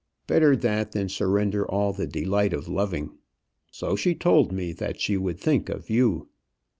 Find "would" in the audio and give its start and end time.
5.15-5.39